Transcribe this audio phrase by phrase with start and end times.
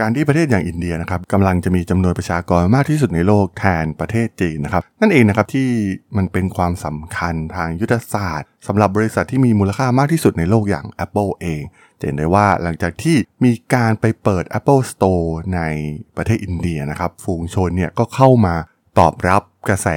[0.00, 5.68] การที่ประเทศอย่างอินเดียนะครับกำลังจะมีจำนวนประชากรมากที่สุดในโลกแทนประเทศจีนนะครับ นั่นเองนะครับที่
[6.16, 11.62] มันเป็นความสำคัญทางยุทธศาสตร์สำหรับบริษัทที่มีมูลค่ามากที่สุดในโลกอย่าง Apple เอง
[11.98, 15.60] จะเห็นได้ว่าหลังจากที่มีการไปเปิด Apple Store ใน
[16.16, 18.54] ประเทศอินเดียนะครับฝูงชนเนี่ยก็เข้ามา
[18.98, 19.88] ตอบรับกระแส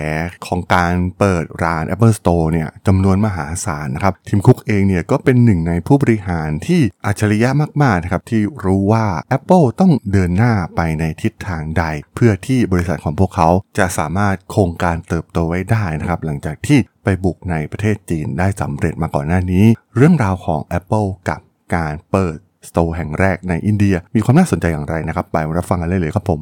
[0.46, 7.50] ของการเปิดร้าน Apple Store เนี่ยจำนวนมหาศาลนะครับทีมคุกเองเนี่ยก็เป็นหนึ่งในผู้บริหารที่อัจฉริยะ
[7.82, 9.06] มากๆนะครับที่รู้ว่า
[9.38, 11.84] Apple ต้องเดินหน้าไปในทิศทางใด
[12.16, 21.40] เพื่อที่บริษัทของพวกเขาจะสามารถคงการเติบโตไว้ได้นะครับหลังจากที่ไปบุกในประเทศจีนได้สำเร็จมาก่อนหน้านี้ เรื่องราวของ Apple กับ
[21.76, 22.38] การเปิด
[22.68, 26.42] สโตร์แห่งแรกในอินเดีย มีความน่าสนใจอย่างไรนะครับ ไปรับฟังกันเลยเลยครับผม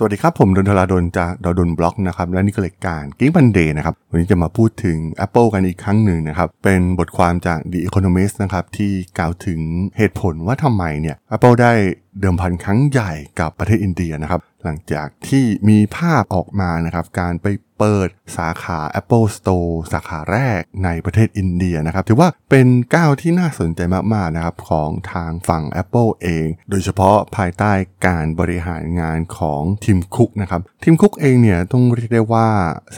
[0.00, 4.96] สวัสดีครับ ผมดลธราดลจากด.ดล็อกนะครับและนี่ก็รายการ Geek Monday นะครับวันนี้จะมาพูดถึง
[5.26, 9.60] Apple กันอีกครั้งหนึ่งนะครับ เป็นบทความจาก The Economist นะครับที่กล่าวถึง
[9.96, 11.72] เหตุผลว่าทำไมเนี่ย Apple ได้
[12.20, 17.46] เดิมพันครั้งใหญ่กับประเทศอินเดียนะครับ หลังจากที่มีภาพออกมานะครับ การไป
[17.78, 23.80] เปิดสาขา Apple Store สาขาแรกในประเทศอินเดียนะครับ ถือว่าเป็นก้าวที่น่าสนใจ
[24.14, 27.72] มาก ๆ นะครับ ของทางฝั่ง Apple เอง โดยเฉพาะภายใต้
[28.06, 32.48] การบริหารงานของทีมคุกนะครับทีมคุกเองเนี่ยต้องเรียกได้ว่า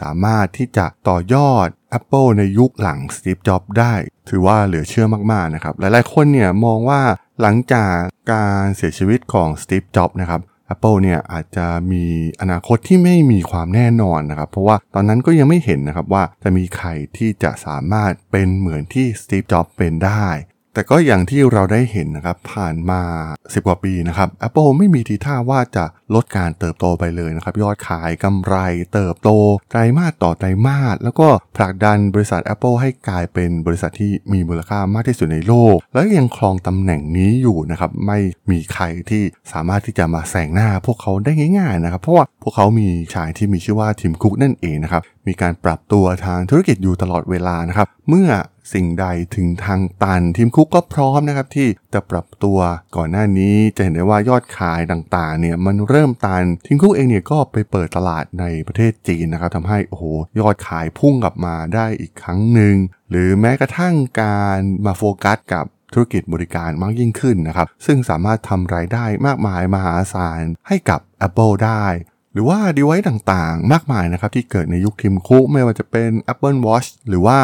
[0.01, 1.69] สามารถที่จะต่อยอด
[1.99, 3.95] Apple ในยุคหลังสตีฟจ็อบได้
[4.29, 7.01] ถือว่าเหลือเชื่อมากๆนะครับ หลายๆคนเนี่ยมองว่า
[7.41, 7.95] หลังจาก
[8.33, 10.41] การเสียชีวิตของสตีฟจ็อบนะครับ
[10.75, 12.05] Apple เนี่ยอาจจะมี
[12.41, 20.27] อนาคตที่ไม่มีความแน่นอนนะครับ เพราะว่าตอนนั้นก็ยังไม่เห็นนะครับว่าจะมีใครที่จะสามารถเป็นเหมือนที่สตีฟจ็อบเป็นได้
[20.75, 23.03] แต่ก็อย่างที่เราได้เห็นนะครับผ่านมา
[23.39, 28.57] 10 กว่าปีนะครับ Apple ไม่มีทีท่าว่าจะลดการเติบโตไปเลยนะครับ ยอดขายกำไร
[28.93, 29.31] เติบโต
[29.71, 38.19] ไตรมาสต่อไตรมาสแล้วก็ผลักดันบริษัท Apple ให้กลายเป็นบริษัทที่มีมูลค่ามากที่สุดในโลก แล้วยังครองตำแหน่งนี้อยู่นะครับไม่
[38.51, 39.23] มีใครที่
[39.53, 48.29] สามารถที่จะมาแซงหน้าพวกเขาได้ง่าย ๆนะครับ เพราะว่าพวกเขามีชายที่มีชื่อว่าทีมคุกนั่นเองนะครับมีการปรับตัวทางธุรกิจอยู่ตลอดเวลานะครับเมื่อ
[48.73, 52.59] สิ่งใดถึงทางตัน ทีมคุกก็พร้อมนะครับที่จะปรับตัว
[52.97, 60.05] ก่อนหน้านี้จะเห็นได้ว่ายอดขายต่างๆเนี่ยมันเริ่มตัน ทีมคุกเองเนี่ยก็ไปเปิดตลาดในประเทศจีนนะครับทำให้โอ้โห
[60.41, 62.75] ยอดขายพุ่งกลับมาได้อีกครั้งหนึ่ง
[63.11, 71.85] หรือแม้กระทั่งการมาโฟกัสกับธุรกิจบริการมากยิ่งขึ้นนะครับ ซึ่งสามารถทำรายได้มากมายมหาศาลให้กับ Apple ได้
[72.33, 77.39] หรือว่า device ต่างๆ มากมายนะครับที่เกิดในยุคทิมคุกไม่ว่าจะเป็น Apple Watch หรือว่า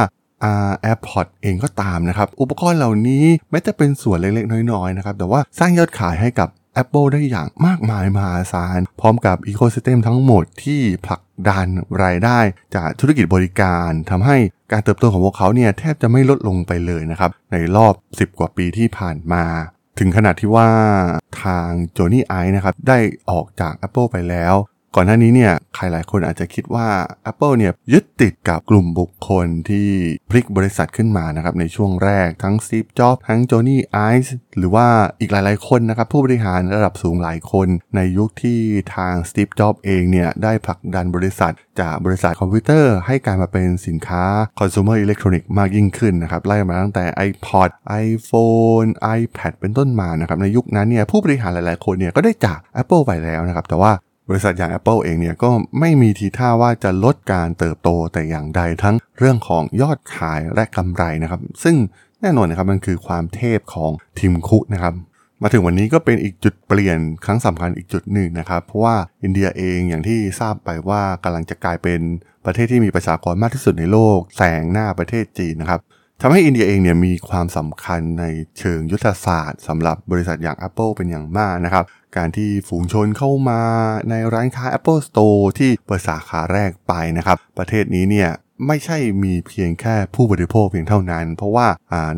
[0.85, 6.49] AirPods เองก็ตามนะครับ อุปกรณ์เหล่านี้แม้จะเป็นส่วนเล็กๆ น้อยๆนะครับแต่ว่าสร้างยอดขายให้กับ
[6.83, 11.67] Apple ได้อย่างมากมายมหาศาล พร้อมกับอีโค y ิสเต็มทั้งหมดที่ผลักดัน
[12.05, 12.39] รายได้
[12.77, 14.37] จากธุรกิจบริการทำให้
[14.73, 19.45] การเติบโตของพวกเขาเนี่ยแทบจะไม่ลดลงไปเลยนะครับ ในรอบ 10 กว่าปีที่ผ่านมา
[19.99, 20.69] ถึงขนาดที่ว่า
[21.43, 22.99] ทางโจนี่ไอนะครับได้
[23.31, 24.55] ออกจาก Apple ไปแล้ว
[24.99, 26.89] ก่อนหน้านี้เนี่ยใครหลายคนอาจจะคิดว่า
[27.31, 29.89] Apple เนี่ยยึดติดกับกลุ่มบุคคลที่
[30.31, 34.87] พลิกบริษัทขึ้นมานะครับในช่วงแรกทั้งซีฟจ็อบทั้งโจนี่ไอซ์หรือว่า
[35.21, 38.61] อีกหลายๆคนนะครับผู้บริหารระดับสูงหลายคนในยุคที่
[38.95, 44.25] ทางสตีฟจ็อบเองเนี่ยได้ผลักดันบริษัท จากบริษัทคอมพิวเตอร์ให้กลายมาเป็นสินค้า
[44.59, 47.71] consumer electronic มากยิ่งขึ้นนะครับไล่มาตั้งแต่ iPod
[48.07, 53.93] iPhone iPad เป็นต้นมานะครับในยุคนั้นเนี่ยผู้บริหารหลายๆคนเนี่ยก็ได้จาก Apple ไปแล้วนะครับแต่ว่า
[54.29, 55.51] บริษัทอย่าง Apple เองเนี่ยก็
[55.81, 61.77] ไม่มีทีท่าว่าจะลดการเติบโตแต่อย่างใดทั้งเรื่องของยอดขายและกำไรนะครับ ซึ่ง
[62.21, 64.95] แน่นอนนะครับมันคือความเทพของทีมคุนะครับ
[65.43, 72.01] มาถึงวันนี้ก็เป็นอีกจุดเปลี่ยนครั้งสำคัญอีกจุดหนึ่งนะครับ เพราะว่าอินเดียเองอย่างที่ทราบไปว่ากำลังจะกลายเป็น
[72.45, 75.81] ประเทศที่มีประชากรมากที่สุดในโลกแซงหน้าประเทศจีนนะครับ
[76.21, 78.25] ทำให้อินเดียเองเนี่ยมีความสำคัญใน
[78.59, 81.85] เชิงยุทธศาสตร์สำหรับบริษัทอย่าง Apple เป็นอย่างมากนะครับ
[82.17, 83.61] การที่ฝูงชนเข้ามา
[84.11, 88.31] ในร้านค้า Apple Store ที่เปิดสาขาแรกไปนะครับ ประเทศนี้เนี่ย
[88.67, 91.67] ไม่ใช่มีเพียงแค่ผู้บริโภคเพียงเท่านั้น เพราะว่า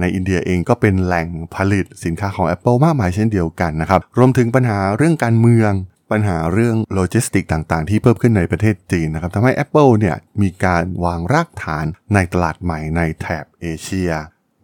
[0.00, 5.73] ในอินเดียเองก็เป็นแหล่งผลิตสินค้าของ Apple มากมายเช่นเดียวกันนะครับ รวมถึงปัญหาเรื่องการเมือง
[6.11, 14.13] ปัญหาเรื่องโลจิสติกส์ต่างๆ ที่เพิ่มขึ้นในประเทศจีนนะครับทำให้ Apple เนี่ยมีการวางรากฐานในตลาดใหม่ในแถบเอเชีย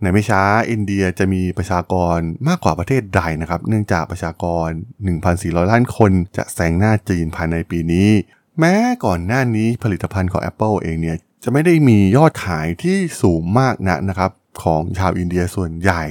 [0.02, 2.18] ในไม่ช้าอินเดียจะมีประชากร
[2.48, 4.68] มากกว่าประเทศใดนะครับ เนื่องจากประชากร
[5.16, 8.10] 1,400 ล้านคนจะแซงหน้าจีนภายในปีนี้
[8.58, 8.74] แม้
[9.04, 14.30] ก่อนหน้านี้ผลิตภัณฑ์ของ Apple เองเนี่ยจะไม่ได้มียอดขายที่สูงมากนะนะครับ
[14.62, 16.04] ของชาวอินเดียส่วนใหญ่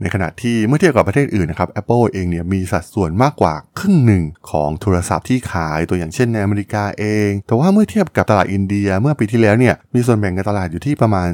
[0.00, 11.28] ในขณะที่เมื่อเทียบกับประเทศอื่นนะครับ Apple เองเนี่ยมีสัดส่วนมากกว่าครึ่งหนึ่งของโทรศัพท์ที่ขายตัวอย่างเช่นในอเมริกาเอง แต่ว่าเมื่อเทียบกับตลาดอินเดียเมื่อปีที่แล้วเนี่ยมีส่วนแบ่งการตลาดอยู่ที่ประมาณ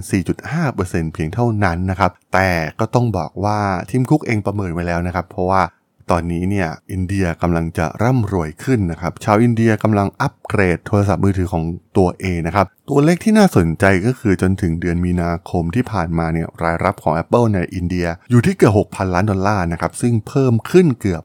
[0.55, 2.51] 4.5%เพียงเท่านั้นนะครับแต่
[2.81, 3.59] ก็ต้องบอกว่า
[3.91, 5.63] ทิมคุกเองประเมินไว้แล้วนะครับ เพราะว่า
[6.11, 11.65] ตอนนี้เนี่ยอินเดียกำลังจะร่ำรวยขึ้นนะครับ ชาวอินเดียกำลังอัปเกรดโทรศัพท์มือถือของ
[11.99, 21.23] ตัวเองนะครับ ตัวเลขที่น่าสนใจก็คือจนถึงเดือนมีนาคมที่ผ่านมาเนี่ยรายรับของ Apple ในอินเดียอยู่ที่เกือบ 6,000 ล้านดอลลาร์นะครับ ซึ่งเพิ่มขึ้นเกือบ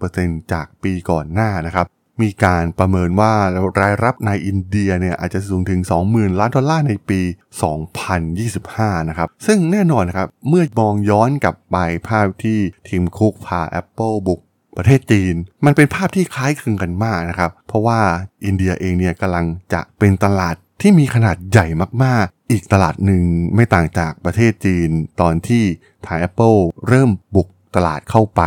[0.00, 1.86] 50%จากปีก่อนหน้านะครับ
[2.22, 3.32] มีการประเมินว่า
[3.80, 5.80] รายรับในอินเดียเนี่ยอาจจะสูงถึง
[6.10, 7.20] 20,000 ล้านดอลลาร์ในปี
[8.10, 11.76] 2025 นะครับ ซึ่งแน่นอนนะครับ เมื่อมองย้อนกลับไป
[12.08, 12.58] ภาพที่
[12.88, 14.40] ทีมคุกพา Apple บุก
[14.76, 15.34] ประเทศจีน
[15.64, 18.00] มันเป็นภาพที่คล้ายคลึงกันมากนะครับ เพราะว่า
[18.44, 21.66] อินเดียเองเนี่ยกำลังจะเป็นตลาดที่มีขนาดใหญ่
[22.04, 23.22] มากๆ อีกตลาดหนึ่ง
[23.54, 24.90] ไม่ต่างจากประเทศจีน
[25.20, 25.64] ตอนที่
[26.06, 26.58] ทาง Apple
[26.88, 28.42] เริ่มบุกตลาดเข้าไป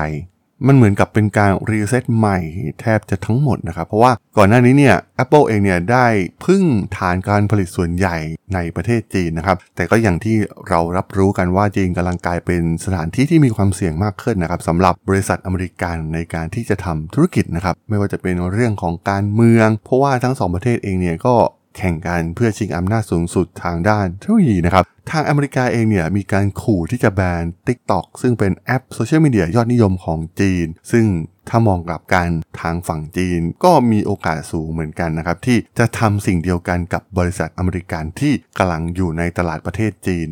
[0.68, 2.38] มันเหมือนกับเป็นการรีเซ็ตใหม่
[2.81, 6.07] แทบจะทั้งหมดนะครับ เพราะว่าก่อนหน้านี้เนี่ย Apple เองเนี่ยได้
[6.45, 6.63] พึ่ง
[6.98, 8.18] ฐานการผลิตส่วนใหญ่
[8.54, 10.38] ในประเทศจีนนะครับ แต่ก็อย่างที่
[10.69, 21.36] เรารับรู้กันว่าจีนกำลังกลายเป็นสถานที่ที่มีความเสี่ยงมากขึ้นนะครับสำหรับบริษัทอเมริกันในการที่จะทำธุรกิจนะครับ ไม่ว่าจะเป็นเรื่องของการเมือง เพราะว่าทั้งสองประเทศเองเนี่ยก็
[21.78, 31.06] แข่งกันเพื่อชิงอำนาจสูงสุดทางด้านเทคโนโลยีนะครับ ทางอเมริกาเองเนี่ยมีการขู่ที่จะแบน TikTok ซึ่งเป็นแอปโซเชียลมีเดียยอดนิยมของจีน ซึ่ง
[31.50, 32.30] ถ้ามองกลับกัน
[32.62, 40.30] ทางฝั่งจีนก็มีโอกาสสูงเหมือนกันนะครับ ที่จะทำสิ่งเดียวกันกับบริษัทอเมริกันที่กำลังอยู่ในตลาดประเทศจีน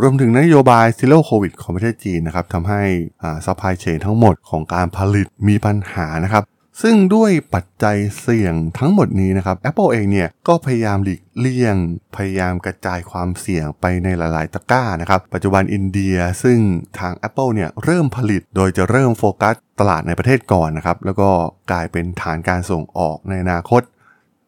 [0.00, 2.82] รวมถึงนโยบาย Zero COVID ของประเทศจีนนะครับทำให้
[3.46, 6.42] supply chain ทั้งหมดของการผลิตมีปัญหานะครับ
[6.82, 11.76] ซึ่งด้วยปัจจัยเสี่ยงทั้งหมดนี้นะครับ Apple เองเนี่ยก็พยายามหลีกเลี่ยง
[12.16, 16.58] พยายามกระจายความเสี่ยงไปในหลาย ๆ ตะกร้านะครับ ปัจจุบันอินเดียซึ่ง
[16.98, 21.30] ทาง Apple เนี่ยเริ่มผลิตโดยจะเริ่มโฟกัสตลาดในประเทศก่อนนะครับ แล้วก็
[21.70, 23.82] กลายเป็นฐานการส่งออกในอนาคต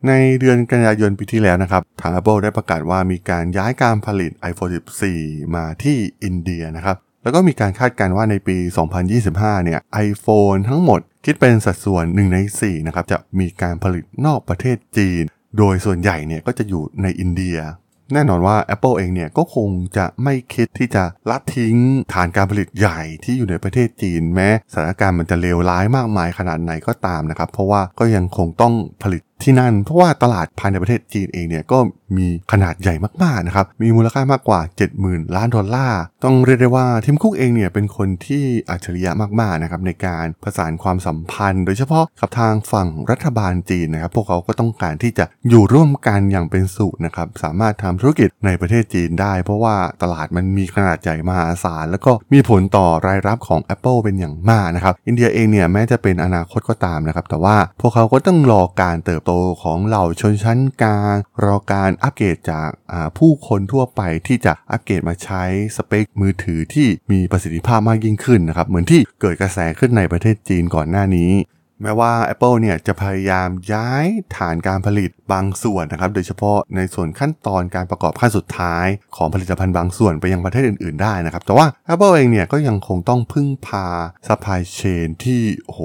[0.08, 4.72] ในเดือนกันยายนปีที่แล้วนะครับ ทาง Apple ได้ประกาศว่ามีการย้ายการผลิต iPhone
[5.12, 6.96] 14 มาที่อินเดียนะครับ
[7.28, 8.56] แล้วก็มีการคาดการณ์ว่าในปี
[9.10, 15.22] 2025 เนี่ย iPhone ทั้งหมดคิดเป็นสัดส่วน 1 ใน 4 นะครับ จะมีการผลิตนอกประเทศจีน
[15.58, 17.58] โดยส่วนใหญ่เนี่ยก็จะอยู่ในอินเดีย
[18.12, 21.76] แน่นอนว่า Apple เองเนี่ยก็คงจะไม่คิดที่จะละทิ้ง
[22.12, 31.78] ฐานการผลิตใหญ่ที่อยู่ในประเทศจีน แม้สถานการณ์มันจะเลวร้ายมากมายขนาดไหนก็ตามนะครับ เพราะว่าก็ยังคงต้องผลิต ที่นั่น เพราะว่าตลาดภายในประเทศจีนเองเนี่ยก็
[32.16, 34.60] มีขนาดใหญ่มากๆนะครับ มีมูลค่ามากกว่า
[34.98, 61.14] 70,000 ล้านดอลลาร์ ต้องเรียกได้ว่าทิมคุกเองเนี่ยเป็นคนที่อัจฉริยะมากๆนะครับในการประสานความสัมพันธ์ โดยเฉพาะกับทางฝั่งรัฐบาลจีนนะครับ พวกเขาก็ต้องการที่จะอยู่ร่วมกันอย่างเป็นสุขนะครับ สามารถทำธุรกิจในประเทศจีนได้ เพราะว่าตลาดมันมีขนาดใหญ่มหาศาลแล้วก็มีผลต่อรายรับของ Apple เป็นอย่างมากนะครับ อินเดียเองเนี่ยแม้จะเป็นอนาคตก็ตามนะครับ แต่ว่าพวกเขาก็ต้องรอการเติบโตของเหล่าชนชั้นกลาง
[61.44, 62.70] รอการอัปเกรดจาก
[63.18, 65.42] ผู้คนทั่วไปที่จะอัปเกรดมาใช้
[65.76, 71.30] สเปคมือถือที่มีประสิทธิภาพมากยิ่งขึ้นนะครับเหมือนที่เกิดกระแสขึ้นในประเทศจีนก่อนหน้านี้
[71.82, 78.86] แม้ว่า Apple เนี่ยจะพยายามย้ายฐานการผลิตบางส่วนนะครับ โดยเฉพาะในส่วนขั้นตอนการประกอบขั้นสุดท้าย
[79.16, 83.86] ของผลิตภัณฑ์บางส่วนไปยังประเทศอื่น ๆ ได้นะครับ แต่ว่า Apple เองเนี่ยก็ยังคงต้องพึ่งพา
[84.26, 85.78] supply chain ที่โห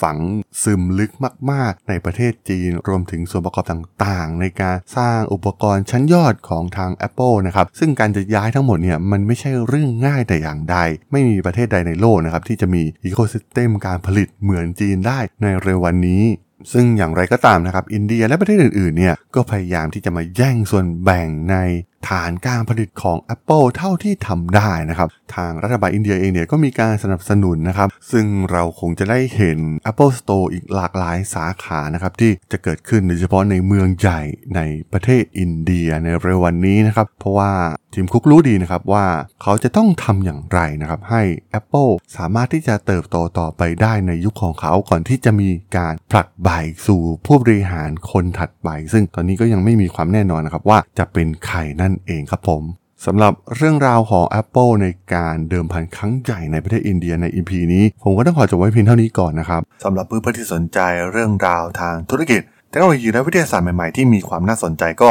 [0.00, 0.18] ฝัง
[0.62, 1.10] ซึมลึก
[1.50, 10.76] มาก ๆ ในประเทศจีน รวมถึงส่วนประกอบต่าง ๆ ในการสร้างอุปกรณ์ชั้นยอดของทาง Apple นะครับ ซึ่งการจะย้ายทั้งหมดเนี่ยมันไม่ใช่เรื่องง่ายแต่อย่างใด
[11.12, 16.24] ไม่มีประเทศใดในโลกนะครับที่จะมีอีโคซิสเต็มการผลิตเหมือนจีนได้ในเร็ววันนี้
[16.72, 21.56] ซึ่งอย่างไรก็ตามนะครับ อินเดียและประเทศอื่นๆเนี่ยก็พยายามที่จะมาแย่งส่วนแบ่งใน
[22.08, 29.58] ฐานการผลิตของ Apple เท่าที่ทำได้นะครับ ทางรัฐบาลอินเดียเองเนี่ยก็มีการสนับสนุนนะครับ ซึ่งเราคงจะได้เห็น
[29.90, 34.20] Apple Store อีกหลากหลายสาขานะครับ ที่จะเกิดขึ้นโดยเฉพาะในเมืองใหญ่
[34.56, 34.60] ใน
[34.92, 37.52] ประเทศอินเดียในเร็ววันนี้นะครับ เพราะว่า
[37.94, 39.06] ทีมคุกรู้ดีนะครับว่า
[39.42, 41.22] เขาจะต้องทำอย่างไรนะครับให้
[41.58, 46.48] Apple สามารถที่จะเติบโตต่อไปได้ในยุคของเขาก่อนที่จะมีการผลักใบ
[46.86, 52.62] สู่ผู้บริหารคนถัดไป ซึ่งตอนนี้ก็ยังไม่มีความแน่นอนนะครับว่าจะเป็นใครนั่นเองครับผม
[53.06, 60.78] สำหรับเรื่องราวของ Apple ในการเดิมพันครั้งใหญ่ในประเทศอินเดียใน EP นี้ ผมก็ต้องขอจบไว้เพียงเท่านี้ก่อนนะครับสำหรับเพื่อนๆที่สนใจ
[61.12, 65.10] เรื่องราวทางธุรกิจเทคโนโลยีและวิทยาศาสตร์ใหม่ๆที่มีความน่าสนใจก็